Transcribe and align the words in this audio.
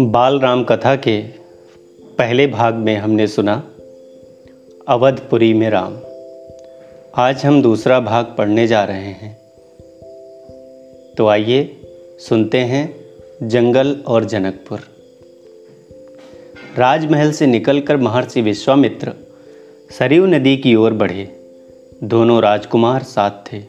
बाल 0.00 0.40
राम 0.40 0.64
कथा 0.64 0.96
के 0.96 1.22
पहले 2.18 2.46
भाग 2.46 2.74
में 2.74 2.96
हमने 2.96 3.26
सुना, 3.26 3.70
अवधपुरी 4.88 5.54
में 5.54 5.70
राम। 5.70 5.98
आज 7.14 7.44
हम 7.44 7.62
दूसरा 7.62 8.00
भाग 8.00 8.34
पढ़ने 8.38 8.66
जा 8.66 8.84
रहे 8.84 9.04
हैं। 9.04 9.38
तो 11.18 11.26
आइए 11.26 11.80
सुनते 12.28 12.58
हैं 12.58 13.04
जंगल 13.42 13.96
और 14.06 14.24
जनकपुर। 14.24 14.80
राजमहल 16.78 17.32
से 17.32 17.46
निकलकर 17.46 17.96
महर्षि 17.96 18.42
विश्वामित्र 18.42 19.12
सरयू 19.98 20.26
नदी 20.26 20.56
की 20.56 20.74
ओर 20.74 20.92
बढ़े। 20.92 21.50
दोनों 22.04 22.42
राजकुमार 22.42 23.02
साथ 23.02 23.30
थे। 23.30 23.62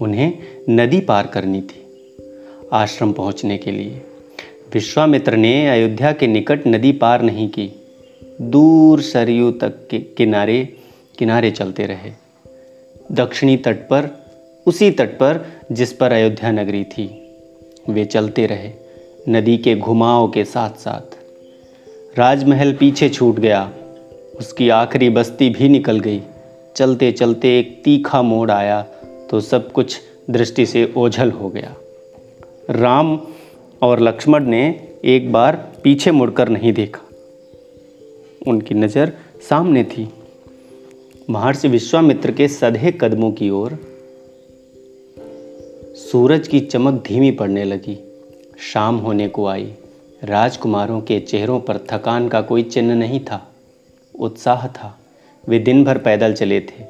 उन्हें 0.00 0.38
नदी 0.70 1.00
पार 1.00 1.26
करनी 1.26 1.60
थी 1.60 1.86
आश्रम 2.72 3.12
पहुँचने 3.12 3.58
के 3.58 3.70
लिए। 3.70 4.02
विश्वामित्र 4.74 5.36
ने 5.36 5.66
अयोध्या 5.68 6.12
के 6.12 6.26
निकट 6.26 6.66
नदी 6.66 6.92
पार 6.92 7.22
नहीं 7.22 7.48
की। 7.48 7.68
दूर 8.40 9.00
सरयू 9.00 9.50
तक 9.52 9.86
के 9.90 9.98
किनारे 9.98 10.62
किनारे 11.18 11.50
चलते 11.50 11.86
रहे। 11.86 12.10
दक्षिणी 13.12 13.56
तट 13.56 13.76
पर, 13.88 14.08
उसी 14.66 14.90
तट 14.90 15.08
पर 15.08 15.44
जिस 15.72 15.92
पर 15.92 16.12
अयोध्या 16.12 16.50
नगरी 16.50 16.84
थी, 16.84 17.06
वे 17.88 18.04
चलते 18.04 18.46
रहे, 18.46 18.72
नदी 19.28 19.56
के 19.58 19.74
घुमाव 19.76 20.28
के 20.28 20.44
साथ 20.44 20.78
साथ 20.78 21.18
राजमहल 22.18 22.72
पीछे 22.72 23.08
छूट 23.08 23.38
गया, 23.38 23.70
उसकी 24.38 24.68
आखिरी 24.68 25.08
बस्ती 25.10 25.48
भी 25.50 25.68
निकल 25.68 26.00
गई। 26.00 26.20
चलते 26.76 27.12
चलते 27.12 27.58
एक 27.58 27.80
तीखा 27.84 28.22
मोड़ 28.22 28.50
आया 28.50 28.80
तो 29.30 29.40
सब 29.40 29.70
कुछ 29.72 29.96
दृष्टि 30.30 30.66
से 30.66 30.92
ओझल 30.96 31.30
हो 31.30 31.48
गया। 31.48 31.74
राम 32.70 33.16
और 33.82 34.00
लक्ष्मण 34.00 34.44
ने 34.44 34.88
एक 35.04 35.32
बार 35.32 35.56
पीछे 35.84 36.10
मुड़कर 36.10 36.48
नहीं 36.48 36.72
देखा। 36.72 37.02
उनकी 38.46 38.74
नज़र 38.74 39.12
सामने 39.48 39.84
थी। 39.84 40.08
महर्षि 41.30 41.68
विश्वामित्र 41.68 42.32
के 42.32 42.48
सधे 42.48 42.92
कदमों 42.92 43.32
की 43.32 43.50
ओर 43.50 43.78
सूरज 45.96 46.48
की 46.48 46.60
चमक 46.60 47.02
धीमी 47.06 47.30
पड़ने 47.30 47.64
लगी। 47.64 47.98
शाम 48.72 48.96
होने 48.96 49.28
को 49.28 49.46
आई। 49.46 49.72
राजकुमारों 50.24 51.00
के 51.00 51.20
चेहरों 51.20 51.60
पर 51.60 51.78
थकान 51.78 52.28
का 52.28 52.40
कोई 52.40 52.62
चिन्ह 52.62 52.94
नहीं 52.94 53.20
था। 53.20 53.54
उत्साह 54.14 54.68
था। 54.68 54.98
वे 55.48 55.58
दिन 55.58 55.84
भर 55.84 55.98
पैदल 55.98 56.32
चले 56.32 56.60
थे 56.60 56.84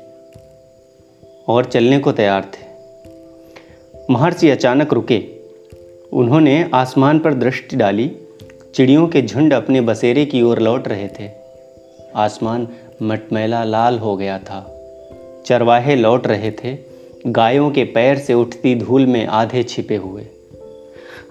और 1.49 1.65
चलने 1.65 1.99
को 1.99 2.13
तैयार 2.13 2.51
थे। 2.55 2.69
महर्षि 4.13 4.51
अचानक 4.51 4.93
रुके। 4.93 5.40
उन्होंने 6.13 6.71
आसमान 6.75 7.19
पर 7.19 7.35
दृष्टि 7.35 7.77
डाली, 7.77 8.13
चिड़ियों 8.75 9.09
के 9.09 9.23
झुंड 9.23 9.55
अपने 9.55 9.81
बसेरे 9.81 10.25
की 10.27 10.43
ओर 10.43 10.59
लौट 10.59 10.89
रहे 10.89 11.09
थे। 11.09 11.31
आसमान 12.17 12.69
मटमैला 13.03 13.65
लाल 13.65 13.99
हो 13.99 14.17
गया 14.17 14.39
था। 14.39 14.77
चरवाहे 15.47 15.97
लौट 15.97 16.27
रहे 16.27 16.51
थे, 16.51 16.79
गायों 17.27 17.71
के 17.71 17.85
पैर 17.85 18.19
से 18.19 18.35
उठती 18.35 18.75
धूल 18.75 19.07
में 19.07 19.27
आधे 19.27 19.63
छिपे 19.63 19.97
हुए। 19.97 20.27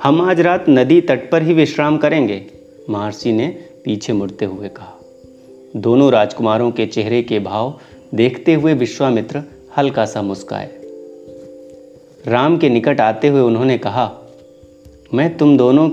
हम 0.03 0.21
आज 0.21 0.41
रात 0.41 0.65
नदी 0.69 1.01
तट 1.01 1.31
पर 1.31 1.41
ही 1.41 1.53
विश्राम 1.53 1.97
करेंगे, 1.97 2.45
महर्षि 2.89 3.31
ने 3.31 3.47
पीछे 3.85 4.13
मुड़ते 4.13 4.45
हुए 4.45 4.69
कहा। 4.69 4.99
दोनों 5.75 6.11
राजकुमारों 6.11 6.71
के 6.71 6.85
चेहरे 6.85 7.23
के 7.23 7.39
भाव 7.39 7.79
देखते 8.15 8.53
हुए 8.53 8.73
विश्वामित्र 8.73 9.43
हल्का 9.77 10.05
सा 10.05 10.21
मुस्काए। 10.21 10.69
राम 12.27 12.57
के 12.57 12.69
निकट 12.69 13.01
आते 13.01 13.27
हुए 13.27 13.41
उन्होंने 13.41 13.77
कहा 13.77 14.18
मैं 15.13 15.37
तुम 15.37 15.57
दोनों 15.57 15.89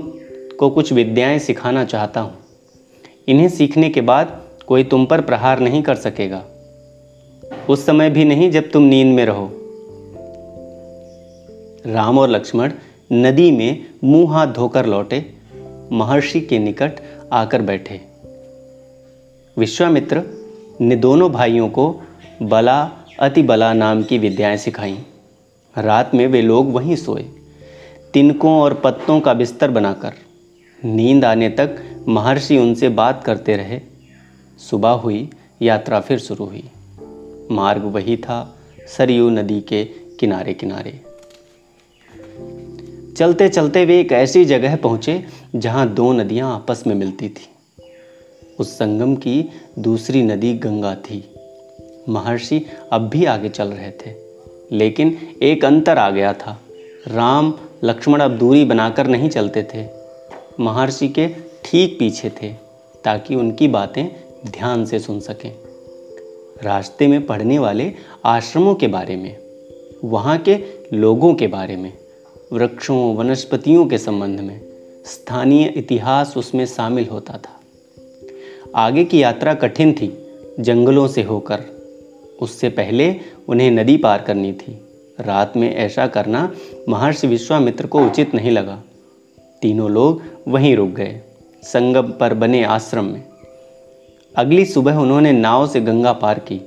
को 0.59 0.69
कुछ 0.69 0.93
विद्याएँ 0.93 1.39
सिखाना 1.39 1.85
चाहता 1.85 2.21
हूँ। 2.21 2.33
इन्हें 3.27 3.49
सीखने 3.49 3.89
के 3.89 4.01
बाद 4.01 4.41
कोई 4.67 4.83
तुम 4.83 5.05
पर 5.05 5.21
प्रहार 5.21 5.59
नहीं 5.59 5.83
कर 5.83 5.95
सकेगा। 5.95 6.45
उस 7.69 7.85
समय 7.85 8.09
भी 8.09 8.25
नहीं 8.25 8.51
जब 8.51 8.71
तुम 8.71 8.83
नींद 8.83 9.15
में 9.15 9.25
रहो। 9.25 9.51
राम 11.93 12.19
और 12.19 12.29
लक्ष्मण 12.29 12.71
नदी 13.11 13.51
में 13.51 13.85
मुँह 14.03 14.33
हाथ 14.33 14.47
धोकर 14.47 14.85
लौटे। 14.85 15.33
महर्षि 15.91 16.41
के 16.41 16.59
निकट 16.59 16.91
आकर 17.33 17.61
बैठे। 17.61 18.01
विश्वामित्र 19.57 20.23
ने 20.81 20.95
दोनों 20.95 21.31
भाइयों 21.31 21.69
को 21.69 22.01
बला 22.41 22.91
अति 23.19 23.41
बला 23.41 23.73
नाम 23.73 24.03
की 24.03 24.17
विद्याएँ 24.17 24.57
सिखाई। 24.57 24.97
रात 25.77 26.11
में 26.15 26.27
वे 26.27 26.41
लोग 26.41 26.71
वहीं 26.71 26.95
सोए। 26.95 27.25
तिनकों 28.17 28.61
और 28.61 28.73
पत्तों 28.73 29.19
का 29.19 29.33
बिस्तर 29.33 29.71
बनाकर। 29.71 30.13
नींद 30.85 31.25
आने 31.25 31.49
तक 31.49 31.77
महर्षि 32.07 32.57
उनसे 32.57 32.89
बात 32.89 33.23
करते 33.23 33.57
रहे। 33.57 33.79
सुबह 34.69 34.89
हुई, 34.89 35.29
यात्रा 35.61 35.99
फिर 35.99 36.19
शुरू 36.19 36.45
हुई। 36.45 36.63
मार्ग 37.51 37.83
वही 37.83 38.17
था, 38.17 38.59
सरयू 38.97 39.29
नदी 39.29 39.61
के 39.61 39.85
किनारे 40.19 40.53
किनारे 40.53 41.01
चलते 43.17 43.49
चलते 43.49 43.85
वे 43.85 43.99
एक 43.99 44.11
ऐसी 44.11 44.45
जगह 44.45 44.75
पहुँचे, 44.75 45.25
जहाँ 45.55 45.93
दो 45.93 46.13
नदियाँ 46.13 46.55
आपस 46.55 46.83
में 46.87 46.95
मिलती 46.95 47.29
थी। 47.29 47.49
उस 48.59 48.73
संगम 48.73 49.15
की 49.15 49.49
दूसरी 49.79 50.23
नदी 50.23 50.53
गंगा 50.53 50.95
थी। 50.95 51.33
महर्षि 52.09 52.65
अब 52.91 53.09
भी 53.09 53.25
आगे 53.25 53.49
चल 53.49 53.67
रहे 53.67 53.91
थे, 53.91 54.15
लेकिन 54.71 55.17
एक 55.41 55.65
अंतर 55.65 55.97
आ 55.97 56.09
गया 56.09 56.33
था। 56.33 56.61
राम 57.07 57.53
लक्ष्मण 57.83 58.19
अब 58.19 58.37
दूरी 58.37 58.65
बनाकर 58.65 59.07
नहीं 59.07 59.29
चलते 59.29 59.63
थे। 59.63 59.85
महर्षि 60.59 61.07
के 61.07 61.27
ठीक 61.65 61.99
पीछे 61.99 62.29
थे, 62.29 62.53
ताकि 63.03 63.35
उनकी 63.35 63.67
बातें 63.67 64.05
ध्यान 64.45 64.85
से 64.85 64.99
सुन 64.99 65.19
सकें। 65.19 65.55
रास्ते 66.63 67.07
में 67.07 67.25
पढ़ने 67.25 67.59
वाले 67.59 67.93
आश्रमों 68.25 68.75
के 68.75 68.87
बारे 68.87 69.15
में, 69.15 69.37
वहाँ 70.03 70.37
के 70.37 70.59
लोगों 70.93 71.35
के 71.35 71.47
बारे 71.47 71.75
में, 71.75 71.93
वृक्षों, 72.53 73.15
वनस्पतियों 73.15 73.87
के 73.87 73.97
संबंध 73.97 74.39
में 74.39 74.61
स्थानीय 75.05 75.73
इतिहास 75.77 76.37
उसमें 76.37 76.65
शामिल 76.65 77.05
होता 77.05 77.33
था। 77.33 77.59
आगे 78.75 79.05
की 79.05 79.23
यात्रा 79.23 79.53
कठिन 79.53 79.93
थी, 79.93 80.27
जंगलों 80.59 81.07
से 81.07 81.23
होकर। 81.23 81.63
उससे 82.41 82.69
पहले 82.69 83.15
उन्हें 83.47 83.71
नदी 83.71 83.97
पार 83.97 84.21
करनी 84.21 84.53
थी। 84.53 84.86
रात 85.19 85.57
में 85.57 85.75
ऐसा 85.75 86.07
करना 86.07 86.51
महर्षि 86.89 87.27
विश्वामित्र 87.27 87.87
को 87.87 88.05
उचित 88.05 88.35
नहीं 88.35 88.51
लगा। 88.51 88.81
तीनों 89.61 89.89
लोग 89.91 90.21
वहीं 90.47 90.75
रुक 90.75 90.89
गए, 90.89 91.21
संगम 91.63 92.11
पर 92.11 92.33
बने 92.33 92.63
आश्रम 92.63 93.05
में। 93.05 93.23
अगली 94.35 94.65
सुबह 94.65 94.95
उन्होंने 94.95 95.31
नाव 95.31 95.67
से 95.67 95.81
गंगा 95.81 96.13
पार 96.13 96.39
की। 96.39 96.61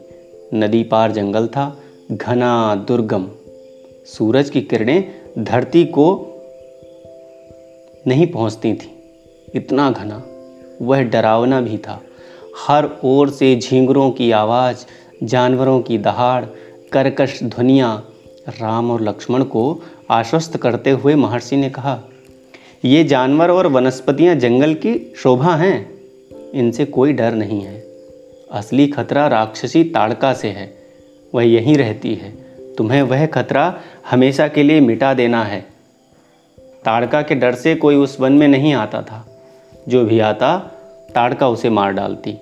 नदी 0.54 0.82
पार 0.82 1.12
जंगल 1.12 1.46
था, 1.46 1.76
घना 2.12 2.74
दुर्गम। 2.88 3.28
सूरज 4.06 4.50
की 4.50 4.60
किरणें 4.60 5.04
धरती 5.38 5.84
को 5.84 6.26
नहीं 8.06 8.26
पहुँचती 8.26 8.72
थी, 8.74 8.92
इतना 9.54 9.90
घना। 9.90 10.22
वह 10.82 11.02
डरावना 11.02 11.60
भी 11.60 11.78
था। 11.78 12.00
हर 12.66 12.88
ओर 13.04 13.30
से 13.30 13.56
झींगरों 13.56 14.10
की 14.10 14.30
आवाज़, 14.30 14.84
जानवरों 15.22 15.80
की 15.80 15.98
दहाड़, 15.98 16.44
कर्कश 16.92 17.42
ध्वनियाँ 17.42 18.09
राम 18.50 18.90
और 18.90 19.00
लक्ष्मण 19.00 19.44
को 19.44 19.82
आश्वस्त 20.10 20.56
करते 20.56 20.90
हुए 20.90 21.14
महर्षि 21.14 21.56
ने 21.56 21.70
कहा, 21.70 22.00
ये 22.84 23.04
जानवर 23.04 23.50
और 23.50 23.66
वनस्पतियाँ 23.66 24.34
जंगल 24.34 24.74
की 24.74 25.12
शोभा 25.16 25.56
हैं। 25.56 26.00
इनसे 26.54 26.84
कोई 26.84 27.12
डर 27.12 27.32
नहीं 27.32 27.60
है। 27.60 27.80
असली 28.52 28.86
खतरा 28.86 29.26
राक्षसी 29.26 29.84
ताड़का 29.84 30.32
से 30.32 30.48
है। 30.48 30.74
वह 31.34 31.44
यहीं 31.44 31.76
रहती 31.76 32.14
है। 32.14 32.30
तुम्हें 32.74 33.02
वह 33.02 33.26
खतरा 33.26 33.80
हमेशा 34.10 34.48
के 34.48 34.62
लिए 34.62 34.80
मिटा 34.80 35.14
देना 35.14 35.44
है। 35.44 35.60
ताड़का 36.84 37.22
के 37.22 37.34
डर 37.34 37.54
से 37.54 37.74
कोई 37.74 37.94
उस 37.94 38.20
वन 38.20 38.32
में 38.32 38.48
नहीं 38.48 38.72
आता 38.72 39.02
था। 39.02 39.42
जो 39.88 40.04
भी 40.04 40.20
आता, 40.20 40.58
ताड़का 41.14 41.48
उसे 41.48 41.70
मार 41.70 41.92
डालती। 41.92 42.38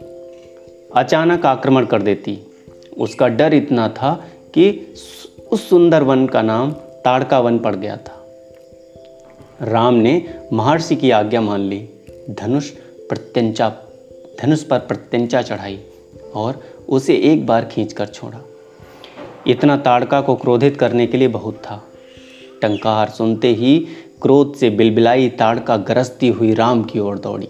अचानक 0.97 1.47
आक्रमण 1.47 1.87
कर 1.87 2.03
देती। 2.03 2.39
उसका 2.99 3.29
डर 3.29 3.55
इतना 3.55 3.89
था 3.89 4.25
कि 4.55 4.95
उस 5.53 5.69
सुंदर 5.69 6.03
वन 6.03 6.27
का 6.27 6.43
नाम 6.43 6.73
ताड़का 6.73 7.41
वन 7.41 7.59
पड़ 7.59 7.75
गया 7.75 7.97
था। 7.97 8.27
राम 9.63 9.95
ने 9.95 10.41
महर्षि 10.53 10.97
की 10.97 11.11
आज्ञा 11.11 11.41
मान 11.41 11.61
ली। 11.61 11.89
धनुष 12.31 12.71
प्रत्यंचा, 13.09 13.69
धनुष 14.43 14.63
पर 14.63 14.79
प्रत्यंचा 14.79 15.43
चढ़ाई 15.43 15.79
और 16.35 16.63
उसे 16.89 17.15
एक 17.15 17.47
बार 17.47 17.65
खींचकर 17.65 18.07
छोड़ा। 18.07 18.41
इतना 19.47 19.77
ताड़का 19.77 20.21
को 20.21 20.35
क्रोधित 20.35 20.77
करने 20.77 21.07
के 21.07 21.19
लिए 21.19 21.29
बहुत 21.29 21.55
था। 21.55 21.83
टंकार 22.63 23.09
सुनते 23.09 23.49
ही 23.49 23.87
क्रोध 24.23 24.55
से 24.55 24.71
बिलबिलाई 24.71 25.29
ताड़का 25.29 25.77
गरजती 25.77 26.29
हुई 26.29 26.55
राम 26.55 26.83
की 26.83 26.99
ओर 26.99 27.19
दौड़ी। 27.19 27.49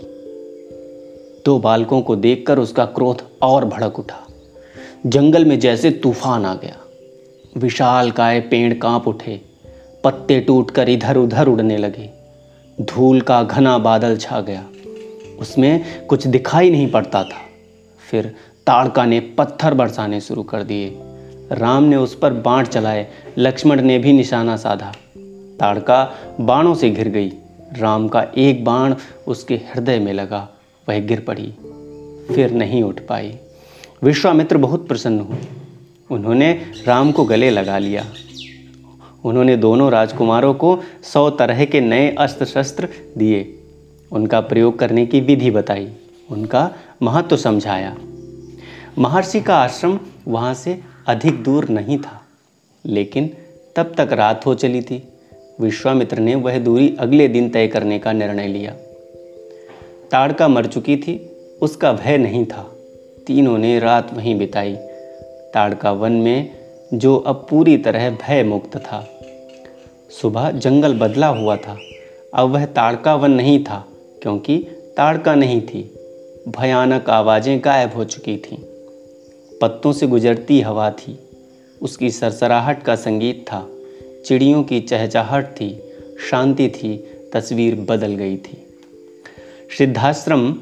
दो 1.46 1.58
बालकों 1.58 2.02
को 2.02 2.16
देखकर 2.16 2.58
उसका 2.58 2.84
क्रोध 2.84 3.22
और 3.42 3.64
भड़क 3.64 3.98
उठा। 3.98 4.26
जंगल 5.06 5.44
में 5.44 5.58
जैसे 5.58 5.90
तूफ़ान 5.90 6.44
आ 6.44 6.54
गया। 6.54 6.76
विशाल 7.56 8.10
काय 8.10 8.40
पेड़ 8.40 8.74
काँप 8.74 9.08
उठे, 9.08 9.40
पत्ते 10.04 10.40
टूटकर 10.40 10.88
इधर 10.88 11.16
उधर 11.16 11.48
उड़ने 11.48 11.76
लगे। 11.76 12.10
धूल 12.80 13.20
का 13.20 13.42
घना 13.42 13.78
बादल 13.78 14.16
छा 14.16 14.40
गया। 14.40 14.64
उसमें 15.40 16.06
कुछ 16.06 16.26
दिखाई 16.26 16.70
नहीं 16.70 16.90
पड़ता 16.90 17.24
था। 17.24 17.40
फिर 18.10 18.34
ताड़का 18.66 19.04
ने 19.04 19.20
पत्थर 19.20 19.74
बरसाने 19.74 20.20
शुरू 20.20 20.42
कर 20.42 20.62
दिए। 20.62 20.98
राम 21.52 21.84
ने 21.84 21.96
उस 21.96 22.14
पर 22.14 22.32
बाण 22.32 22.66
चलाए, 22.66 23.06
लक्ष्मण 23.38 23.82
ने 23.82 23.98
भी 23.98 24.12
निशाना 24.12 24.56
साधा। 24.56 24.92
ताड़का 25.60 26.14
बाणों 26.40 26.74
से 26.74 26.90
घिर 26.90 27.08
गई। 27.08 27.32
राम 27.72 28.08
का 28.08 28.26
एक 28.36 28.64
बाण 28.64 28.94
उसके 29.26 29.54
हृदय 29.54 29.98
में 29.98 30.12
लगा, 30.12 30.48
वह 30.88 30.98
गिर 30.98 31.20
पड़ी, 31.20 31.54
फिर 32.34 32.50
नहीं 32.50 32.82
उठ 32.82 33.00
पाई। 33.00 33.38
विश्वामित्र 34.02 34.58
बहुत 34.58 34.88
प्रसन्न 34.88 35.20
हुए। 35.20 35.57
उन्होंने 36.10 36.52
राम 36.86 37.12
को 37.12 37.24
गले 37.24 37.50
लगा 37.50 37.78
लिया। 37.78 38.04
उन्होंने 39.24 39.56
दोनों 39.56 39.90
राजकुमारों 39.90 40.54
को 40.54 40.78
सौ 41.02 41.30
तरह 41.30 41.64
के 41.64 41.80
नए 41.80 42.14
अस्त्र 42.18 42.44
शस्त्र 42.44 42.88
दिए। 43.18 43.58
उनका 44.12 44.40
प्रयोग 44.40 44.78
करने 44.78 45.06
की 45.06 45.20
विधि 45.20 45.50
बताई। 45.50 45.88
उनका 46.30 46.70
महत्व 47.02 47.28
तो 47.28 47.36
समझाया। 47.36 47.96
महर्षि 48.98 49.40
का 49.40 49.56
आश्रम 49.56 49.98
वहाँ 50.28 50.54
से 50.54 50.80
अधिक 51.06 51.42
दूर 51.42 51.68
नहीं 51.68 51.98
था, 51.98 52.22
लेकिन 52.86 53.30
तब 53.76 53.94
तक 53.96 54.12
रात 54.12 54.46
हो 54.46 54.54
चली 54.54 54.82
थी। 54.82 55.02
विश्वामित्र 55.60 56.18
ने 56.18 56.34
वह 56.34 56.58
दूरी 56.58 56.96
अगले 56.98 57.28
दिन 57.28 57.48
तय 57.50 57.66
करने 57.68 57.98
का 57.98 58.12
निर्णय 58.12 58.48
लिया। 58.48 58.72
ताड़का 60.10 60.48
मर 60.48 60.66
चुकी 60.66 60.96
थी, 60.96 61.16
उसका 61.62 61.92
भय 61.92 62.18
नहीं 62.18 62.44
था। 62.46 62.76
तीनों 63.26 63.58
ने 63.58 63.78
रात 63.78 64.14
वहीं 64.14 64.38
बिताई। 64.38 64.76
ताड़का 65.58 65.92
वन 65.92 66.12
में 66.12 66.50
जो 66.94 67.16
अब 67.16 67.46
पूरी 67.50 67.78
तरह 67.78 68.10
भय 68.10 68.42
मुक्त 68.42 68.76
था। 68.76 69.20
सुबह 70.22 70.50
जंगल 70.50 70.94
बदला 70.94 71.26
हुआ 71.26 71.56
था। 71.56 71.78
अब 72.34 72.48
वह 72.48 72.66
ताड़का 72.66 73.14
वन 73.14 73.30
नहीं 73.30 73.64
था, 73.64 73.86
क्योंकि 74.22 74.58
ताड़का 74.96 75.34
नहीं 75.34 75.60
थी। 75.60 75.94
भयानक 76.48 77.10
आवाज़ें 77.10 77.60
गायब 77.64 77.94
हो 77.96 78.04
चुकी 78.04 78.36
थीं। 78.36 78.56
पत्तों 79.58 79.92
से 79.92 80.06
गुजरती 80.06 80.60
हवा 80.60 80.90
थी। 80.90 81.18
उसकी 81.82 82.10
सरसराहट 82.10 82.82
का 82.82 82.96
संगीत 82.96 83.44
था। 83.52 83.68
चिड़ियों 84.26 84.62
की 84.62 84.80
चहचहाहट 84.80 85.44
थी। 85.44 85.82
शांति 86.30 86.68
थी। 86.68 86.96
तस्वीर 87.34 87.74
बदल 87.74 88.14
गई 88.14 88.36
थी। 88.36 88.66
सिद्धाश्रम 89.78 90.52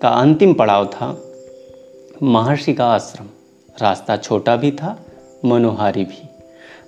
का 0.00 0.08
अंतिम 0.08 0.54
पड़ाव 0.54 0.86
था। 0.86 1.22
महर्षि 2.22 2.74
का 2.74 2.86
आश्रम। 2.86 3.26
रास्ता 3.82 4.16
छोटा 4.16 4.56
भी 4.56 4.70
था, 4.70 5.06
मनोहारी 5.44 6.04
भी। 6.04 6.28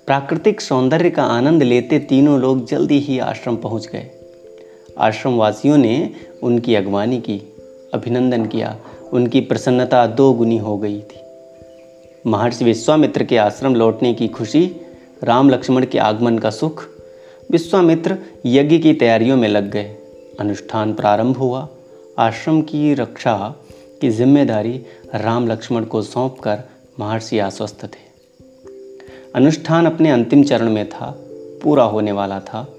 प्राकृतिक 0.05 0.61
सौंदर्य 0.61 1.09
का 1.09 1.23
आनंद 1.23 1.63
लेते 1.63 1.99
तीनों 1.99 2.39
लोग 2.39 2.67
जल्दी 2.67 2.99
ही 2.99 3.19
आश्रम 3.19 3.55
पहुँच 3.55 3.87
गए। 3.87 4.09
आश्रम 4.97 5.35
वासियों 5.35 5.77
ने 5.77 6.09
उनकी 6.43 6.75
अगवानी 6.75 7.19
की, 7.19 7.41
अभिनंदन 7.93 8.45
किया। 8.45 8.77
उनकी 9.13 9.41
प्रसन्नता 9.41 10.07
दो 10.07 10.33
गुनी 10.33 10.57
हो 10.57 10.77
गई 10.77 10.99
थी। 10.99 11.21
महर्षि 12.27 12.65
विश्वामित्र 12.65 13.23
के 13.23 13.37
आश्रम 13.37 13.75
लौटने 13.75 14.13
की 14.13 14.27
खुशी, 14.27 14.75
राम 15.23 15.49
लक्ष्मण 15.49 15.85
के 15.85 15.97
आगमन 15.97 16.37
का 16.37 16.49
सुख, 16.49 16.83
विश्वामित्र 17.51 18.17
यज्ञ 18.45 18.79
की 18.79 18.93
तैयारियों 18.93 19.37
में 19.37 19.47
लग 19.49 19.71
गए। 19.71 19.95
अनुष्ठान 20.39 20.93
प्रारंभ 20.93 21.37
हुआ। 21.37 21.67
आश्रम 22.19 22.61
की 22.61 22.93
रक्षा 22.93 23.55
की 24.01 24.09
ज़िम्मेदारी 24.09 24.81
राम 25.15 25.47
लक्ष्मण 25.47 25.83
को 25.83 26.01
सौंपकर 26.01 26.63
महर्षि 26.99 27.39
आश्वस्त 27.39 27.83
थे। 27.83 28.07
अनुष्ठान 29.35 29.85
अपने 29.85 30.09
अंतिम 30.09 30.43
चरण 30.43 30.69
में 30.69 30.89
था, 30.89 31.15
पूरा 31.63 31.83
होने 31.83 32.11
वाला 32.11 32.39
था 32.39 32.73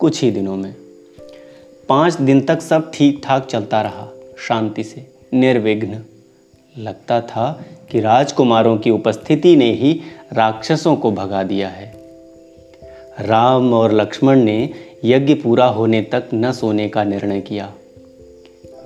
कुछ 0.00 0.22
ही 0.22 0.30
दिनों 0.30 0.56
में। 0.56 0.74
पाँच 1.88 2.14
दिन 2.14 2.40
तक 2.40 2.60
सब 2.60 2.90
ठीक 2.94 3.20
ठाक 3.24 3.46
चलता 3.46 3.82
रहा, 3.82 4.08
शांति 4.38 4.84
से, 4.84 5.06
निर्विघ्न। 5.34 6.04
लगता 6.78 7.20
था 7.20 7.64
कि 7.90 8.00
राजकुमारों 8.00 8.78
की 8.78 8.90
उपस्थिति 8.90 9.56
ने 9.56 9.72
ही 9.72 10.00
राक्षसों 10.32 10.96
को 10.96 11.12
भगा 11.12 11.42
दिया 11.42 11.68
है। 11.68 11.92
राम 13.20 13.74
और 13.74 13.92
लक्ष्मण 13.92 14.40
ने 14.40 14.70
यज्ञ 15.04 15.34
पूरा 15.34 15.66
होने 15.66 16.02
तक 16.02 16.24
न 16.34 16.52
सोने 16.52 16.88
का 16.88 17.04
निर्णय 17.04 17.40
किया। 17.40 17.74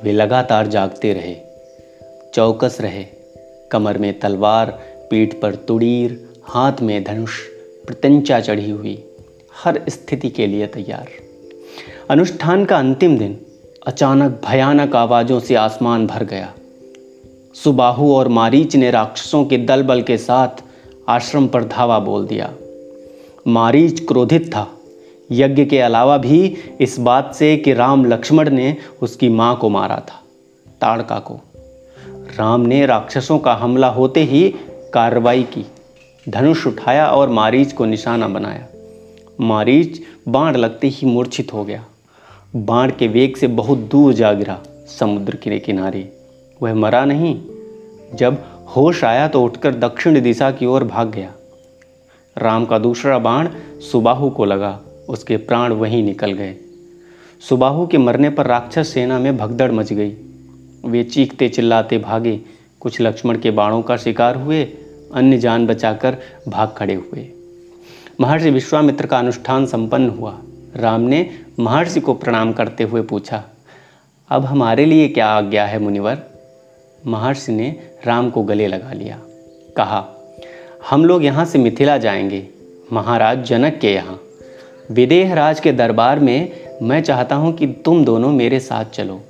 वे 0.03 0.13
लगातार 0.13 0.67
जागते 0.67 1.13
रहे, 1.13 1.37
चौकस 2.35 2.79
रहे 2.81 3.24
कमर 3.71 3.99
में 3.99 4.19
तलवार, 4.19 4.71
पीठ 5.11 5.35
पर 5.35 5.55
तुड़ीर, 5.55 6.29
हाथ 6.45 6.73
में 6.83 7.05
धनुष, 7.05 7.39
प्रत्यंचा 7.87 8.41
चढ़ी 8.41 8.71
हुई। 8.71 9.05
हर 9.65 9.81
स्थिति 9.89 10.31
के 10.31 10.47
लिए 10.47 10.67
तैयार। 10.67 11.09
अनुष्ठान 12.11 12.65
का 12.65 12.77
अंतिम 12.77 13.19
दिन 13.19 13.41
अचानक 13.87 14.41
भयानक 14.47 14.97
आवाज़ों 14.97 15.41
से 15.41 15.55
आसमान 15.55 16.07
भर 16.07 16.25
गया। 16.25 16.53
सुबाहु 17.55 18.15
और 18.15 18.29
मारीच 18.29 18.77
ने 18.77 18.91
राक्षसों 18.91 19.45
के 19.45 19.59
दल 19.59 19.83
बल 19.83 20.03
के 20.03 20.17
साथ 20.19 20.63
आश्रम 21.09 21.47
पर 21.47 21.65
धावा 21.65 21.99
बोल 21.99 22.27
दिया। 22.27 22.53
मारीच 23.49 24.01
क्रोधित 24.01 24.49
था। 24.49 24.69
यज्ञ 25.31 25.65
के 25.65 25.79
अलावा 25.81 26.17
भी 26.19 26.57
इस 26.81 26.99
बात 26.99 27.35
से 27.35 27.57
कि 27.57 27.73
राम 27.73 28.05
लक्ष्मण 28.05 28.51
ने 28.51 28.77
उसकी 29.03 29.29
माँ 29.29 29.57
को 29.59 29.69
मारा 29.69 29.97
था, 29.97 30.23
ताड़का 30.81 31.19
को। 31.19 31.41
राम 32.39 32.61
ने 32.61 32.87
राक्षसों 32.87 33.39
का 33.39 33.55
हमला 33.55 33.89
होते 33.89 34.21
ही 34.21 34.55
कार्रवाई 34.95 35.43
की। 35.43 35.67
धनुष 36.29 36.67
उठाया 36.67 37.07
और 37.07 37.29
मारीच 37.29 37.73
को 37.73 37.85
निशाना 37.85 38.29
बनाया। 38.29 38.67
मारीच 39.41 40.01
बाण 40.29 40.57
लगते 40.57 40.89
ही 40.89 41.07
मूर्छित 41.07 41.53
हो 41.53 41.65
गया। 41.65 41.85
बाण 42.57 42.93
के 42.99 43.09
वेग 43.09 43.37
से 43.37 43.47
बहुत 43.47 43.79
दूर 43.79 44.13
जा 44.13 44.33
गिरा 44.33 44.61
समुद्र 44.99 45.37
के 45.37 45.59
किनारे। 45.59 46.13
वह 46.63 46.75
मरा 46.75 47.05
नहीं। 47.05 47.41
जब 48.15 48.45
होश 48.77 49.05
आया 49.05 49.29
तो 49.29 49.43
उठकर 49.43 49.75
दक्षिण 49.75 50.21
दिशा 50.21 50.51
की 50.51 50.67
ओर 50.67 50.85
भाग 50.85 51.11
गया। 51.11 51.33
राम 52.39 52.65
का 52.65 52.79
दूसरा 52.79 53.19
बाण 53.19 53.49
सुबाहु 53.93 54.31
को 54.31 54.45
लगा। 54.45 54.81
उसके 55.09 55.37
प्राण 55.37 55.73
वहीं 55.73 56.03
निकल 56.03 56.33
गए। 56.33 56.57
सुबाहु 57.49 57.87
के 57.87 57.99
मरने 57.99 58.31
पर 58.31 58.47
राक्षस 58.47 58.89
सेना 58.89 59.19
में 59.19 59.37
भगदड़ 59.37 59.73
मच 59.73 59.93
गई। 59.93 60.17
वे 60.85 61.03
चीखते 61.05 61.49
चिल्लाते 61.49 61.99
भागे। 61.99 62.41
कुछ 62.81 63.01
लक्ष्मण 63.01 63.39
के 63.39 63.51
बाणों 63.51 63.83
का 63.83 63.97
शिकार 63.97 64.37
हुए, 64.37 64.65
अन्य 65.15 65.39
जान 65.39 65.67
बचाकर 65.67 66.17
भाग 66.49 66.75
खड़े 66.77 66.95
हुए। 66.95 67.29
महर्षि 68.21 68.51
विश्वामित्र 68.51 69.07
का 69.07 69.19
अनुष्ठान 69.19 69.67
संपन्न 69.67 70.09
हुआ। 70.09 70.39
राम 70.77 71.01
ने 71.01 71.29
महर्षि 71.61 72.01
को 72.01 72.15
प्रणाम 72.15 72.53
करते 72.53 72.85
हुए 72.85 73.03
पूछा, 73.03 73.43
अब 74.31 74.45
हमारे 74.45 74.85
लिए 74.85 75.09
क्या 75.09 75.27
आज्ञा 75.29 75.65
है 75.67 75.79
मुनिवर? 75.79 76.19
महर्षि 77.07 77.53
ने 77.53 77.69
राम 78.07 78.31
को 78.31 78.43
गले 78.43 78.67
लगा 78.67 78.93
लिया, 78.93 79.19
कहा, 79.77 80.05
हम 80.91 81.05
लोग 81.05 81.25
यहाँ 81.25 81.45
से 81.45 81.59
मिथिला 81.59 81.97
जाएँगे। 81.99 82.47
महाराज 82.93 83.45
जनक 83.45 83.79
के 83.81 83.93
यहाँ। 83.93 84.21
विदेह 84.91 85.35
राज 85.35 85.61
के 85.61 85.73
दरबार 85.73 86.19
में 86.21 86.53
मैं 86.83 87.03
चाहता 87.03 87.37
हूँ 87.37 87.53
कि 87.53 87.67
तुम 87.85 88.05
दोनों 88.05 88.33
मेरे 88.33 88.61
साथ 88.61 88.85
चलो। 88.85 89.21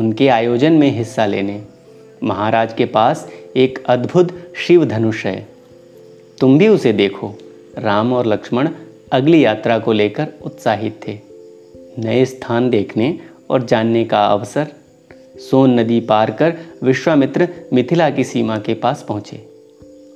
उनके 0.00 0.28
आयोजन 0.28 0.72
में 0.72 0.90
हिस्सा 0.90 1.26
लेने। 1.26 1.62
महाराज 2.24 2.74
के 2.74 2.84
पास 2.84 3.30
एक 3.56 3.84
अद्भुत 3.86 4.52
शिव 4.56 4.84
धनुष 4.84 5.26
है। 5.26 5.48
तुम 6.40 6.58
भी 6.58 6.68
उसे 6.68 6.92
देखो। 6.92 7.34
राम 7.78 8.12
और 8.12 8.26
लक्ष्मण 8.26 8.68
अगली 9.12 9.44
यात्रा 9.44 9.78
को 9.78 9.92
लेकर 9.92 10.28
उत्साहित 10.42 11.00
थे। 11.08 11.18
नए 11.98 12.24
स्थान 12.24 12.70
देखने 12.70 13.18
और 13.50 13.66
जानने 13.66 14.04
का 14.04 14.26
अवसर, 14.26 14.66
सोन 15.50 15.80
नदी 15.80 16.00
पार 16.00 16.30
कर 16.30 16.56
विश्वामित्र 16.82 17.48
मिथिला 17.72 18.10
की 18.10 18.24
सीमा 18.24 18.58
के 18.58 18.74
पास 18.74 19.04
पहुँचे। 19.08 19.36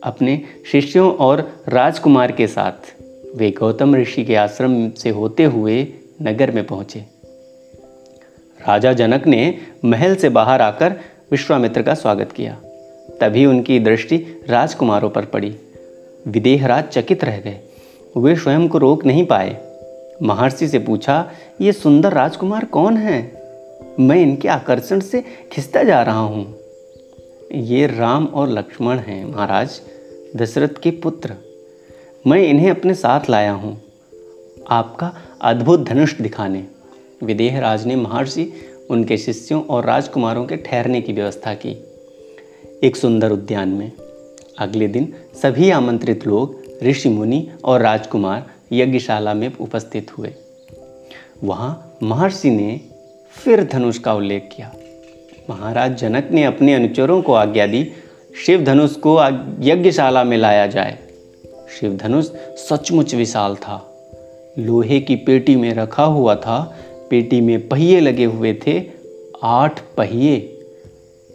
अपने 0.03 0.43
शिष्यों 0.73 1.13
और 1.13 1.63
राजकुमार 1.69 2.33
के 2.33 2.47
साथ 2.47 2.95
वे 3.37 3.51
गौतम 3.51 3.97
ऋषि 3.97 4.25
के 4.25 4.35
आश्रम 4.35 4.91
से 4.91 5.11
होते 5.11 5.45
हुए 5.45 5.89
नगर 6.23 6.51
में 6.51 6.67
पहुँचे। 6.67 7.16
राजा 8.69 8.93
जनक 8.93 9.27
ने 9.27 9.59
महल 9.85 10.17
से 10.17 10.29
बाहर 10.29 10.63
आकर 10.63 10.97
विश्वामित्र 11.31 11.83
का 11.83 11.95
स्वागत 11.95 12.33
किया। 12.33 12.55
तभी 13.21 13.47
उनकी 13.47 13.81
दृष्टि 13.81 14.45
राजकुमारों 14.49 15.11
पर 15.11 15.25
पड़ी। 15.25 15.57
विदेहराज 16.29 16.85
चकित 16.85 17.25
रह 17.25 17.39
गए। 17.39 17.61
वे 18.17 18.37
स्वयं 18.37 18.69
को 18.69 18.79
रोक 18.79 19.05
नहीं 19.05 19.27
पाए। 19.27 19.79
महर्षि 20.23 20.69
से 20.69 20.79
पूछा, 20.79 21.31
ये 21.61 21.73
सुंदर 21.73 22.13
राजकुमार 22.13 22.65
कौन 22.65 22.97
है? 22.97 23.33
मैं 24.01 24.17
इनके 24.17 24.49
आकर्षण 24.49 25.01
से 25.01 25.25
खिसता 25.53 25.83
जा 25.83 26.03
रहा 26.03 26.21
हूँ। 26.21 26.59
ये 27.53 27.87
राम 27.87 28.27
और 28.27 28.49
लक्ष्मण 28.49 28.99
हैं 28.99 29.35
महाराज, 29.35 29.81
दशरथ 30.37 30.83
के 30.83 30.91
पुत्र। 30.91 31.33
मैं 32.27 32.39
इन्हें 32.39 32.71
अपने 32.71 32.95
साथ 32.95 33.21
लाया 33.31 33.53
हूँ। 33.53 33.83
आपका 34.71 35.13
अद्भुत 35.41 35.83
धनुष 35.83 36.15
दिखाने। 36.21 36.76
विदेह 37.23 37.61
राज 37.61 37.87
ने 37.87 37.97
महर्षि, 37.97 38.53
उनके 38.91 39.17
शिष्यों 39.17 39.63
और 39.63 39.85
राजकुमारों 39.85 40.47
के 40.47 40.57
ठहरने 40.57 41.01
की 41.01 41.13
व्यवस्था 41.13 41.55
की। 41.55 41.85
एक 42.85 42.97
सुंदर 42.97 43.31
उद्यान 43.31 43.69
में, 43.69 43.93
अगले 44.59 44.89
दिन 44.89 45.15
सभी 45.43 45.71
आमंत्रित 45.71 46.27
लोग, 46.27 46.63
ऋषि 46.83 47.09
मुनि 47.09 47.51
और 47.65 47.81
राजकुमार 47.81 48.47
यज्ञशाला 48.73 49.35
में 49.35 49.57
उपस्थित 49.57 50.19
हुए। 50.19 50.35
वहाँ 51.45 51.99
महर्षि 52.03 52.51
ने 52.51 52.81
फिर 53.31 53.65
धनुष 53.65 53.99
का 53.99 54.15
उल्लेख 54.15 54.49
किया। 54.57 54.75
महाराज 55.51 55.99
जनक 55.99 56.29
ने 56.31 56.45
अपने 56.45 56.75
अनुचरों 56.75 57.23
को 57.23 57.33
आज्ञा 57.33 57.67
दी, 57.67 57.93
शिव 58.47 58.65
धनुष 58.65 58.91
को 58.97 59.21
यज्ञशाला 59.61 60.25
में 60.25 60.37
लाया 60.37 60.67
जाए। 60.67 60.99
शिव 61.81 61.97
धनुष 61.97 62.25
सचमुच 62.57 63.15
विशाल 63.15 63.55
था। 63.55 63.93
लोहे 64.59 65.01
की 65.01 65.17
पेटी 65.17 65.57
में 65.57 65.75
रखा 65.75 66.05
हुआ 66.05 66.35
था 66.35 66.77
पेटी 67.11 67.41
में 67.41 67.69
पहिए 67.69 68.01
लगे 68.01 68.25
हुए 68.25 68.61
थे, 68.67 68.83
आठ 69.43 69.81
पहिए। 69.97 70.53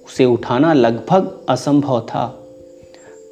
उसे 0.06 0.26
उठाना 0.26 0.74
लगभग 0.74 1.46
असंभव 1.50 2.02
था। 2.02 2.38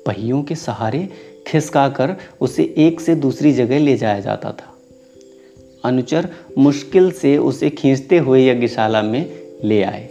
पहियों 0.05 0.43
के 0.43 0.55
सहारे 0.55 1.09
खिसकाकर 1.47 2.15
उसे 2.41 2.73
एक 2.77 3.01
से 3.01 3.15
दूसरी 3.15 3.53
जगह 3.53 3.79
ले 3.79 3.97
जाया 3.97 4.19
जाता 4.19 4.51
था। 4.51 4.75
अनुचर 5.83 6.29
मुश्किल 6.57 7.11
से 7.11 7.37
उसे 7.37 7.69
खींचते 7.69 8.17
हुए 8.17 8.49
यज्ञशाला 8.49 9.01
में 9.01 9.39
ले 9.63 9.83
आए। 9.83 10.09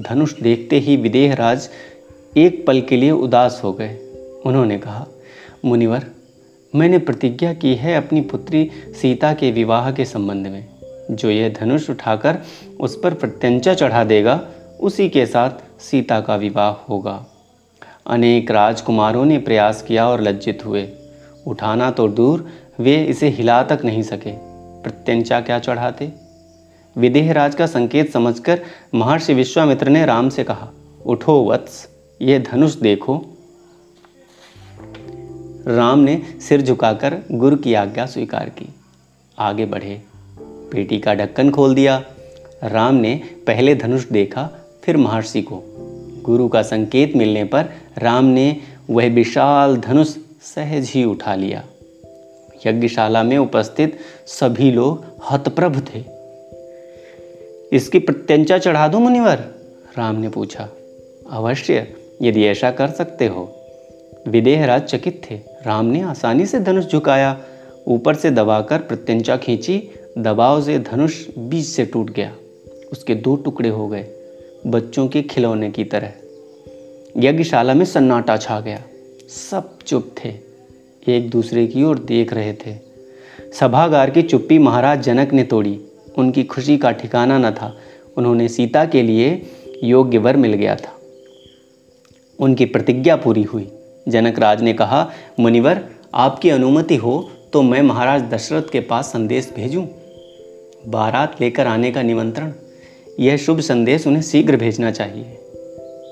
धनुष 0.00 0.34
देखते 0.40 0.78
ही 0.78 0.96
विदेहराज 0.96 1.68
एक 2.36 2.66
पल 2.66 2.80
के 2.80 2.96
लिए 2.96 3.10
उदास 3.10 3.60
हो 3.64 3.72
गए। 3.72 3.98
उन्होंने 4.46 4.78
कहा, 4.78 5.06
मुनिवर, 5.64 6.06
मैंने 6.74 6.98
प्रतिज्ञा 6.98 7.54
की 7.54 7.74
है 7.74 7.94
अपनी 7.94 8.20
पुत्री 8.20 8.70
सीता 9.02 9.32
के 9.32 9.50
विवाह 9.50 9.92
के 9.92 10.04
संबंध 10.04 10.46
में। 10.46 10.73
जो 11.10 11.30
यह 11.30 11.54
धनुष 11.60 11.90
उठाकर 11.90 12.38
उस 12.80 13.00
पर 13.02 13.14
प्रत्यंचा 13.14 13.74
चढ़ा 13.74 14.04
देगा, 14.04 14.48
उसी 14.80 15.08
के 15.08 15.26
साथ 15.26 15.80
सीता 15.80 16.20
का 16.20 16.36
विवाह 16.36 16.70
होगा। 16.70 17.26
अनेक 18.06 18.50
राजकुमारों 18.50 19.24
ने 19.24 19.38
प्रयास 19.38 19.82
किया 19.82 20.08
और 20.08 20.20
लज्जित 20.20 20.66
हुए। 20.66 20.88
उठाना 21.46 21.90
तो 21.90 22.08
दूर, 22.08 22.48
वे 22.78 23.04
इसे 23.04 23.28
हिला 23.28 23.62
तक 23.62 23.78
नहीं 23.84 24.02
सके। 24.02 24.32
प्रत्यंचा 24.82 25.40
क्या 25.40 25.58
चढ़ाते? 25.58 26.12
विदेहराज 26.96 27.54
का 27.54 27.66
संकेत 27.66 28.12
समझकर 28.12 28.60
महर्षि 28.94 29.34
विश्वामित्र 29.34 29.88
ने 29.88 30.06
राम 30.06 30.28
से 30.28 30.44
कहा, 30.44 30.68
उठो 31.06 31.44
वत्स 31.44 31.88
ये 32.22 32.38
धनुष 32.38 32.74
देखो। 32.74 33.24
राम 35.66 35.98
ने 35.98 36.22
सिर 36.48 36.62
झुकाकर 36.62 37.22
गुरु 37.32 37.56
की 37.56 37.74
आज्ञा 37.74 38.06
स्वीकार 38.06 38.48
की। 38.48 38.68
आगे 39.38 39.66
बढ़े। 39.66 40.13
पेटी 40.72 40.98
का 40.98 41.14
ढक्कन 41.14 41.50
खोल 41.50 41.74
दिया। 41.74 42.04
राम 42.64 42.94
ने 42.94 43.22
पहले 43.46 43.74
धनुष 43.74 44.08
देखा, 44.08 44.50
फिर 44.84 44.96
महर्षि 44.96 45.42
को। 45.42 45.62
गुरु 46.24 46.48
का 46.48 46.62
संकेत 46.62 47.16
मिलने 47.16 47.44
पर 47.44 47.64
राम 47.98 48.24
ने 48.24 48.56
वह 48.90 49.08
विशाल 49.08 49.76
धनुष 49.76 50.06
सहज 50.42 50.90
ही 50.94 51.04
उठा 51.04 51.34
लिया। 51.34 51.64
यज्ञशाला 52.66 53.22
में 53.22 53.38
उपस्थित 53.38 53.98
सभी 54.26 54.70
लोग 54.70 55.04
हतप्रभ 55.30 55.86
थे। 55.94 56.04
इसकी 57.76 57.98
प्रत्यंचा 57.98 58.58
चढ़ा 58.58 58.88
दो 58.88 58.98
मुनिवर, 58.98 59.44
राम 59.98 60.16
ने 60.16 60.28
पूछा। 60.28 60.68
अवश्य, 61.30 61.94
यदि 62.22 62.44
ऐसा 62.44 62.70
कर 62.70 62.88
सकते 62.88 63.26
हो। 63.26 63.60
विदेहराज 64.28 64.82
चकित 64.82 65.22
थे। 65.30 65.34
राम 65.66 65.86
ने 65.86 66.00
आसानी 66.00 66.46
से 66.46 66.60
धनुष 66.60 66.84
झुकाया। 66.84 67.40
ऊपर 67.86 68.14
से 68.14 68.30
दबाकर 68.30 68.78
प्रत्यंचा 68.78 69.36
खींची 69.36 69.90
दबाव 70.18 70.62
से 70.62 70.78
धनुष 70.78 71.26
बीच 71.38 71.64
से 71.66 71.84
टूट 71.84 72.10
गया। 72.10 72.34
उसके 72.92 73.14
दो 73.14 73.36
टुकड़े 73.36 73.68
हो 73.68 73.88
गए, 73.88 74.06
बच्चों 74.66 75.08
के 75.08 75.22
खिलौने 75.22 75.70
की 75.70 75.84
तरह। 75.84 76.12
यज्ञशाला 77.16 77.74
में 77.74 77.84
सन्नाटा 77.84 78.36
छा 78.36 78.60
गया। 78.60 78.82
सब 79.28 79.78
चुप 79.86 80.14
थे। 80.24 80.34
एक 81.08 81.30
दूसरे 81.30 81.66
की 81.66 81.82
ओर 81.84 81.98
देख 81.98 82.32
रहे 82.32 82.52
थे। 82.52 82.76
सभागार 83.52 84.10
की 84.10 84.22
चुप्पी 84.22 84.58
महाराज 84.58 85.02
जनक 85.02 85.32
ने 85.32 85.42
तोड़ी। 85.42 85.80
उनकी 86.18 86.44
खुशी 86.44 86.78
का 86.78 86.90
ठिकाना 86.90 87.38
न 87.38 87.50
था। 87.50 87.76
उन्होंने 88.16 88.48
सीता 88.48 88.84
के 88.84 89.02
लिए 89.02 89.42
योग्य 89.84 90.18
वर 90.18 90.36
मिल 90.36 90.54
गया 90.54 90.76
था। 90.76 90.92
उनकी 92.38 92.64
प्रतिज्ञा 92.64 93.16
पूरी 93.16 93.42
हुई। 93.42 93.68
जनक 94.08 94.38
राज 94.38 94.62
ने 94.62 94.72
कहा, 94.72 95.10
मुनिवर, 95.40 95.84
आपकी 96.14 96.50
अनुमति 96.50 96.96
हो 96.96 97.30
तो 97.52 97.62
मैं 97.62 97.82
महाराज 97.82 98.22
दशरथ 98.22 98.62
के 98.72 98.80
पास 98.80 99.06
संदेश 99.06 99.52
भेजूं। 99.56 99.86
बारात 100.86 101.40
लेकर 101.40 101.66
आने 101.66 101.90
का 101.90 102.02
निमंत्रण। 102.02 102.52
यह 103.20 103.36
शुभ 103.36 103.60
संदेश 103.60 104.06
उन्हें 104.06 104.22
शीघ्र 104.22 104.56
भेजना 104.56 104.90
चाहिए। 104.90 105.38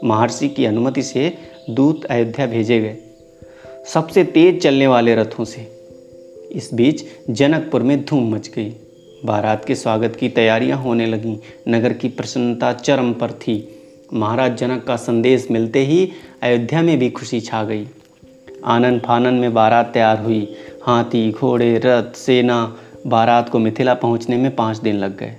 महर्षि 0.04 0.48
की 0.48 0.64
अनुमति 0.64 1.02
से 1.02 1.38
दूत 1.70 2.04
अयोध्या 2.04 2.46
भेजे 2.46 2.80
गए। 2.80 2.96
सबसे 3.94 4.24
तेज 4.24 4.62
चलने 4.62 4.86
वाले 4.86 5.14
रथों 5.14 5.44
से। 5.44 5.60
इस 6.52 6.70
बीच 6.74 7.04
जनकपुर 7.30 7.82
में 7.82 8.04
धूम 8.04 8.34
मच 8.34 8.48
गई। 8.48 8.72
बारात 9.24 9.64
के 9.64 9.74
स्वागत 9.74 10.16
की 10.16 10.28
तैयारियाँ 10.28 10.78
होने 10.78 11.06
लगीं। 11.06 11.36
नगर 11.68 11.92
की 11.92 12.08
प्रसन्नता 12.08 12.72
चरम 12.72 13.12
पर 13.12 13.30
थी। 13.30 13.68
महाराज 14.14 14.58
जनक 14.58 14.84
का 14.84 14.96
संदेश 14.96 15.48
मिलते 15.50 15.84
ही 15.84 16.12
अयोध्या 16.42 16.82
में 16.82 16.98
भी 16.98 17.10
खुशी 17.10 17.40
छा 17.40 17.64
गई। 17.64 17.86
आनंद 18.64 19.00
फानन 19.00 19.34
में 19.34 19.54
बारात 19.54 19.90
तैयार 19.94 20.18
हुई। 20.18 20.56
हाथी, 20.82 21.30
घोड़े, 21.30 21.80
रथ, 21.84 22.16
सेना 22.16 22.76
बारात 23.06 23.48
को 23.48 23.58
मिथिला 23.58 23.94
पहुँचने 23.94 24.36
में 24.36 24.56
पाँच 24.56 24.78
दिन 24.78 24.96
लग 24.96 25.16
गए। 25.16 25.36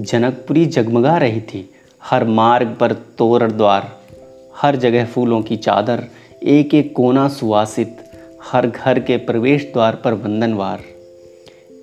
जनकपुरी 0.00 0.66
जगमगा 0.66 1.16
रही 1.16 1.40
थी। 1.40 1.70
हर 2.02 2.24
मार्ग 2.24 2.76
पर 2.80 2.92
तोरण 2.92 3.52
द्वार, 3.52 4.00
हर 4.56 4.76
जगह 4.76 5.04
फूलों 5.04 5.42
की 5.42 5.56
चादर 5.56 6.04
एक 6.42 6.74
एक 6.74 6.94
कोना 6.96 7.28
सुवासित, 7.28 7.96
हर 8.42 8.66
घर 8.66 9.00
के 9.00 9.16
प्रवेश 9.16 9.64
द्वार 9.64 9.94
पर 9.94 10.12
वंदनवार। 10.12 10.80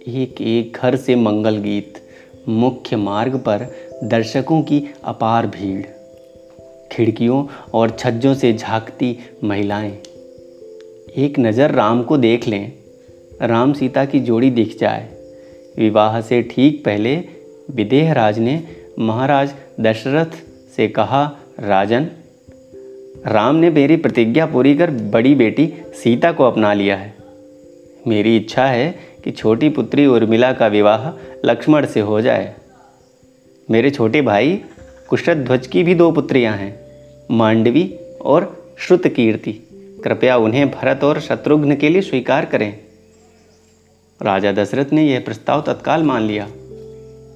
एक 0.07 0.41
एक 0.41 0.77
घर 0.81 0.95
से 0.95 1.15
मंगल 1.15 1.57
गीत, 1.57 1.93
मुख्य 2.49 2.95
मार्ग 2.95 3.35
पर 3.35 3.75
दर्शकों 4.03 4.61
की 4.61 4.83
अपार 5.03 5.47
भीड़। 5.47 5.85
खिड़कियों 6.91 7.45
और 7.73 7.89
छज्जों 7.89 8.33
से 8.33 8.53
झांकती 8.53 9.17
महिलाएँ। 9.43 9.97
एक 11.17 11.33
नज़र 11.39 11.71
राम 11.71 12.03
को 12.03 12.17
देख 12.17 12.47
लें 12.47 12.78
राम 13.41 13.73
सीता 13.73 14.05
की 14.05 14.19
जोड़ी 14.19 14.49
दिख 14.51 14.77
जाए। 14.79 15.07
विवाह 15.77 16.19
से 16.21 16.41
ठीक 16.41 16.83
पहले 16.85 17.15
विदेहराज 17.71 18.39
ने 18.39 18.61
महाराज 18.99 19.53
दशरथ 19.79 20.37
से 20.75 20.87
कहा, 20.87 21.23
राजन, 21.59 22.07
राम 23.27 23.55
ने 23.55 23.69
मेरी 23.69 23.95
प्रतिज्ञा 23.97 24.45
पूरी 24.45 24.75
कर 24.75 24.91
बड़ी 24.91 25.35
बेटी 25.35 25.73
सीता 25.93 26.31
को 26.31 26.43
अपना 26.43 26.73
लिया 26.73 26.95
है। 26.95 27.13
मेरी 28.07 28.35
इच्छा 28.37 28.65
है 28.65 28.99
कि 29.23 29.31
छोटी 29.31 29.69
पुत्री 29.69 30.05
उर्मिला 30.05 30.51
का 30.53 30.67
विवाह 30.67 31.09
लक्ष्मण 31.45 31.85
से 31.85 31.99
हो 31.99 32.21
जाए। 32.21 32.53
मेरे 33.71 33.89
छोटे 33.89 34.21
भाई 34.21 34.61
कुशध्वज 35.09 35.67
की 35.67 35.83
भी 35.83 35.95
दो 35.95 36.11
पुत्रियाँ 36.11 36.55
हैं, 36.57 36.79
मांडवी 37.31 37.83
और 38.21 38.75
श्रुत 38.79 39.07
कीर्ति 39.07 39.53
कृपया 40.03 40.37
उन्हें 40.37 40.69
भरत 40.71 41.03
और 41.03 41.19
शत्रुघ्न 41.19 41.75
के 41.75 41.89
लिए 41.89 42.01
स्वीकार 42.01 42.45
करें। 42.45 42.88
राजा 44.21 44.51
दशरथ 44.51 44.85
ने 44.93 45.07
यह 45.07 45.19
प्रस्ताव 45.19 45.61
तत्काल 45.61 46.03
मान 46.03 46.21
लिया। 46.21 46.47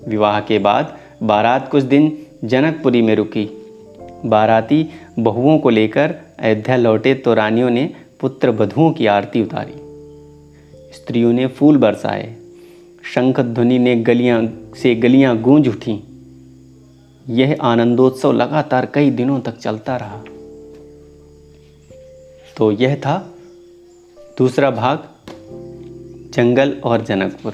विवाह 0.08 0.40
के 0.42 0.60
बाद 0.60 0.98
बारात 1.24 1.70
कुछ 1.72 1.84
दिन 1.84 2.26
जनकपुरी 2.44 3.02
में 3.02 3.16
रुकी। 3.16 3.50
बाराती 4.26 4.90
बहुओं 5.20 5.60
को 5.60 5.70
लेकर 5.70 6.16
अयोध्या 6.40 6.76
लौटे 6.76 7.14
तो 7.14 7.34
रानियों 7.34 7.70
ने 7.70 7.96
पुत्र 8.20 8.52
बधुओं 8.52 8.92
की 8.92 9.06
आरती 9.06 9.42
उतारी। 9.42 9.74
स्त्रियों 10.94 11.34
ने 11.34 11.48
फूल 11.48 11.78
बरसाए। 11.78 12.36
शंख 13.16 13.40
ध्वनि 13.40 13.80
ने 13.80 13.96
गलियाँ 13.96 14.54
से 14.78 14.96
गलियाँ 14.96 15.38
गूंज 15.38 15.68
उठी। 15.68 16.04
यह 17.30 17.58
आनंदोत्सव 17.62 18.32
लगातार 18.32 18.86
कई 18.86 19.10
दिनों 19.10 19.40
तक 19.40 19.58
चलता 19.58 19.98
रहा। 19.98 20.24
तो 22.58 22.72
यह 22.72 22.96
था 22.96 23.36
दूसरा 24.38 24.72
भाग। 24.72 25.13
जंगल 26.34 26.82
और 26.84 27.02
जनकपुर। 27.02 27.54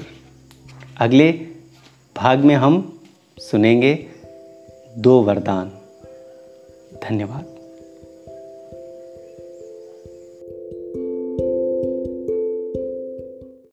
अगले 1.00 1.32
भाग 2.16 2.38
में 2.38 2.54
हम 2.54 3.00
सुनेंगे 3.38 4.06
दो 4.98 5.22
वरदान। 5.22 5.72
धन्यवाद। 7.04 7.49